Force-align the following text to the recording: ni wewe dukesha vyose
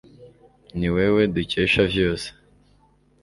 ni 0.77 0.87
wewe 0.95 1.21
dukesha 1.35 1.81
vyose 1.91 2.27